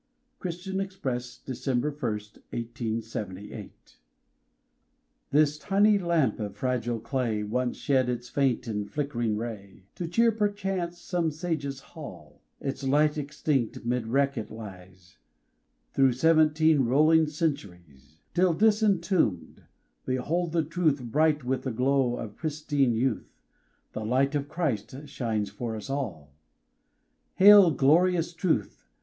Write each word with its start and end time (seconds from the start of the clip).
'"Christian 0.39 0.79
Express, 0.79 1.37
December 1.37 1.91
1, 1.91 1.99
1878. 2.01 3.97
This 5.29 5.59
tiny 5.59 5.99
lamp 5.99 6.39
of 6.39 6.55
fragile 6.55 6.99
clay 6.99 7.43
Once 7.43 7.77
shed 7.77 8.09
its 8.09 8.27
faint 8.27 8.65
and 8.65 8.89
flick'ring 8.91 9.37
ray, 9.37 9.83
To 9.93 10.07
cheer 10.07 10.31
perchance 10.31 10.97
some 10.97 11.29
sage's 11.29 11.81
hall; 11.93 12.41
Its 12.59 12.83
light 12.83 13.15
extinct, 13.15 13.85
'mid 13.85 14.07
wreck 14.07 14.39
it 14.39 14.49
lies, 14.49 15.19
Through 15.93 16.13
seventeen 16.13 16.79
rolling 16.79 17.27
centuries; 17.27 18.17
Till 18.33 18.55
disentombed, 18.55 19.65
behold 20.07 20.51
the 20.51 20.63
truth, 20.65 21.03
Bright 21.03 21.43
with 21.43 21.61
the 21.61 21.71
glow 21.71 22.15
of 22.17 22.35
pristine 22.35 22.95
youth, 22.95 23.37
"The 23.93 24.03
light 24.03 24.33
of 24.33 24.49
Christ 24.49 25.07
shines 25.07 25.51
for 25.51 25.75
us 25.75 25.91
all!" 25.91 26.33
Hail, 27.35 27.69
glorious 27.69 28.33
truth! 28.33 28.87